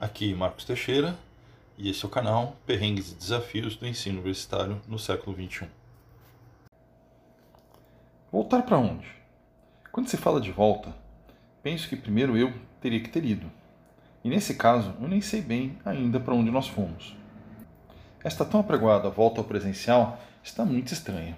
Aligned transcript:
Aqui 0.00 0.32
Marcos 0.32 0.64
Teixeira 0.64 1.18
e 1.76 1.90
esse 1.90 2.04
é 2.04 2.06
o 2.06 2.10
canal 2.10 2.56
Perrengues 2.64 3.10
e 3.10 3.16
Desafios 3.16 3.74
do 3.74 3.84
Ensino 3.84 4.18
Universitário 4.18 4.80
no 4.86 4.96
século 4.96 5.34
XXI. 5.34 5.66
Voltar 8.30 8.62
para 8.62 8.78
onde? 8.78 9.08
Quando 9.90 10.08
se 10.08 10.16
fala 10.16 10.40
de 10.40 10.52
volta, 10.52 10.94
penso 11.64 11.88
que 11.88 11.96
primeiro 11.96 12.36
eu 12.36 12.54
teria 12.80 13.00
que 13.00 13.08
ter 13.08 13.24
ido. 13.24 13.50
E 14.22 14.28
nesse 14.28 14.54
caso, 14.54 14.94
eu 15.00 15.08
nem 15.08 15.20
sei 15.20 15.42
bem 15.42 15.76
ainda 15.84 16.20
para 16.20 16.34
onde 16.34 16.52
nós 16.52 16.68
fomos. 16.68 17.16
Esta 18.22 18.44
tão 18.44 18.60
apregoada 18.60 19.10
volta 19.10 19.40
ao 19.40 19.44
presencial 19.44 20.20
está 20.44 20.64
muito 20.64 20.92
estranha. 20.92 21.36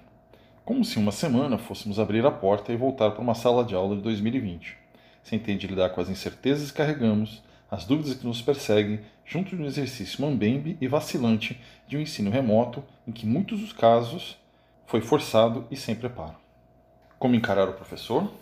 Como 0.66 0.84
se 0.84 0.98
uma 0.98 1.12
semana 1.12 1.56
fôssemos 1.56 1.98
abrir 1.98 2.26
a 2.26 2.30
porta 2.30 2.74
e 2.74 2.76
voltar 2.76 3.12
para 3.12 3.22
uma 3.22 3.34
sala 3.34 3.64
de 3.64 3.74
aula 3.74 3.96
de 3.96 4.02
2020, 4.02 4.76
sem 5.22 5.38
ter 5.38 5.56
de 5.56 5.66
lidar 5.66 5.88
com 5.94 6.02
as 6.02 6.10
incertezas 6.10 6.70
que 6.70 6.76
carregamos 6.76 7.42
as 7.70 7.84
dúvidas 7.84 8.14
que 8.14 8.26
nos 8.26 8.42
perseguem, 8.42 9.00
junto 9.24 9.54
de 9.54 9.62
um 9.62 9.66
exercício 9.66 10.20
mambembe 10.20 10.76
e 10.80 10.88
vacilante 10.88 11.60
de 11.86 11.96
um 11.96 12.00
ensino 12.00 12.30
remoto 12.30 12.82
em 13.06 13.12
que 13.12 13.26
muitos 13.26 13.60
dos 13.60 13.72
casos 13.72 14.36
foi 14.86 15.00
forçado 15.00 15.66
e 15.70 15.76
sem 15.76 15.94
preparo. 15.94 16.34
Como 17.18 17.34
encarar 17.34 17.68
o 17.68 17.74
professor? 17.74 18.32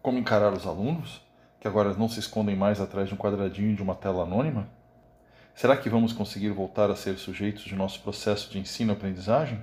Como 0.00 0.18
encarar 0.18 0.52
os 0.54 0.66
alunos, 0.66 1.20
que 1.60 1.68
agora 1.68 1.92
não 1.94 2.08
se 2.08 2.18
escondem 2.18 2.56
mais 2.56 2.80
atrás 2.80 3.08
de 3.08 3.14
um 3.14 3.18
quadradinho 3.18 3.76
de 3.76 3.82
uma 3.82 3.94
tela 3.94 4.22
anônima? 4.22 4.66
Será 5.54 5.76
que 5.76 5.90
vamos 5.90 6.14
conseguir 6.14 6.48
voltar 6.50 6.90
a 6.90 6.96
ser 6.96 7.18
sujeitos 7.18 7.64
de 7.64 7.74
nosso 7.74 8.00
processo 8.00 8.50
de 8.50 8.58
ensino-aprendizagem? 8.58 9.62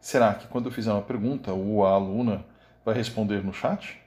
Será 0.00 0.34
que 0.34 0.46
quando 0.46 0.66
eu 0.66 0.72
fizer 0.72 0.92
uma 0.92 1.02
pergunta, 1.02 1.52
o 1.52 1.84
a 1.84 1.90
aluna 1.90 2.44
vai 2.84 2.94
responder 2.94 3.42
no 3.42 3.52
chat? 3.52 4.00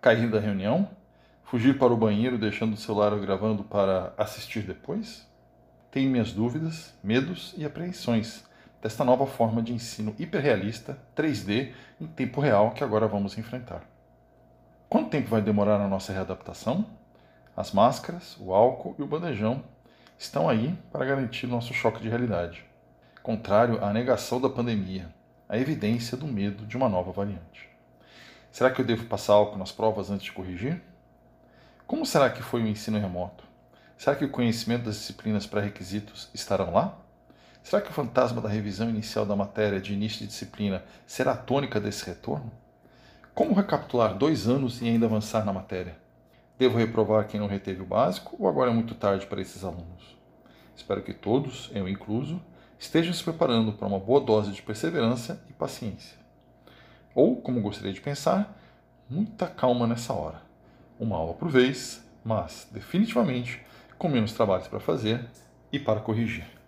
Cair 0.00 0.30
da 0.30 0.40
reunião? 0.40 0.88
Fugir 1.50 1.76
para 1.76 1.92
o 1.92 1.96
banheiro 1.96 2.38
deixando 2.38 2.74
o 2.74 2.76
celular 2.76 3.18
gravando 3.18 3.64
para 3.64 4.14
assistir 4.16 4.62
depois? 4.62 5.26
Tenho 5.90 6.08
minhas 6.08 6.32
dúvidas, 6.32 6.94
medos 7.02 7.52
e 7.58 7.64
apreensões 7.64 8.44
desta 8.80 9.04
nova 9.04 9.26
forma 9.26 9.60
de 9.60 9.72
ensino 9.72 10.14
hiperrealista, 10.16 10.96
3D, 11.16 11.72
em 12.00 12.06
tempo 12.06 12.40
real 12.40 12.70
que 12.70 12.84
agora 12.84 13.08
vamos 13.08 13.36
enfrentar. 13.36 13.82
Quanto 14.88 15.10
tempo 15.10 15.28
vai 15.28 15.42
demorar 15.42 15.80
a 15.80 15.88
nossa 15.88 16.12
readaptação? 16.12 16.86
As 17.56 17.72
máscaras, 17.72 18.36
o 18.38 18.54
álcool 18.54 18.94
e 18.96 19.02
o 19.02 19.08
bandejão 19.08 19.64
estão 20.16 20.48
aí 20.48 20.78
para 20.92 21.04
garantir 21.04 21.48
nosso 21.48 21.74
choque 21.74 22.00
de 22.00 22.08
realidade, 22.08 22.64
contrário 23.24 23.84
à 23.84 23.92
negação 23.92 24.40
da 24.40 24.48
pandemia, 24.48 25.12
a 25.48 25.58
evidência 25.58 26.16
do 26.16 26.28
medo 26.28 26.64
de 26.64 26.76
uma 26.76 26.88
nova 26.88 27.10
variante. 27.10 27.68
Será 28.52 28.70
que 28.70 28.80
eu 28.80 28.86
devo 28.86 29.06
passar 29.06 29.32
álcool 29.32 29.58
nas 29.58 29.72
provas 29.72 30.12
antes 30.12 30.26
de 30.26 30.32
corrigir? 30.32 30.80
Como 31.90 32.06
será 32.06 32.30
que 32.30 32.40
foi 32.40 32.62
o 32.62 32.68
ensino 32.68 33.00
remoto? 33.00 33.42
Será 33.98 34.14
que 34.14 34.24
o 34.24 34.30
conhecimento 34.30 34.84
das 34.84 34.94
disciplinas 34.94 35.44
pré-requisitos 35.44 36.30
estarão 36.32 36.72
lá? 36.72 36.96
Será 37.64 37.82
que 37.82 37.90
o 37.90 37.92
fantasma 37.92 38.40
da 38.40 38.48
revisão 38.48 38.88
inicial 38.88 39.26
da 39.26 39.34
matéria 39.34 39.80
de 39.80 39.92
início 39.92 40.20
de 40.20 40.28
disciplina 40.28 40.84
será 41.04 41.32
a 41.32 41.36
tônica 41.36 41.80
desse 41.80 42.06
retorno? 42.06 42.52
Como 43.34 43.54
recapitular 43.54 44.16
dois 44.16 44.46
anos 44.46 44.80
e 44.80 44.86
ainda 44.86 45.06
avançar 45.06 45.44
na 45.44 45.52
matéria? 45.52 45.98
Devo 46.56 46.78
reprovar 46.78 47.26
quem 47.26 47.40
não 47.40 47.48
reteve 47.48 47.82
o 47.82 47.86
básico 47.86 48.36
ou 48.38 48.48
agora 48.48 48.70
é 48.70 48.72
muito 48.72 48.94
tarde 48.94 49.26
para 49.26 49.40
esses 49.40 49.64
alunos? 49.64 50.16
Espero 50.76 51.02
que 51.02 51.12
todos, 51.12 51.72
eu 51.74 51.88
incluso, 51.88 52.40
estejam 52.78 53.12
se 53.12 53.24
preparando 53.24 53.72
para 53.72 53.88
uma 53.88 53.98
boa 53.98 54.20
dose 54.20 54.52
de 54.52 54.62
perseverança 54.62 55.42
e 55.50 55.52
paciência. 55.52 56.16
Ou, 57.16 57.42
como 57.42 57.60
gostaria 57.60 57.92
de 57.92 58.00
pensar, 58.00 58.56
muita 59.10 59.48
calma 59.48 59.88
nessa 59.88 60.12
hora 60.12 60.49
uma 61.00 61.16
aula 61.16 61.34
por 61.34 61.48
vez, 61.48 62.06
mas 62.22 62.68
definitivamente 62.70 63.60
com 63.98 64.08
menos 64.08 64.32
trabalhos 64.32 64.68
para 64.68 64.78
fazer 64.78 65.24
e 65.72 65.78
para 65.78 66.00
corrigir. 66.00 66.59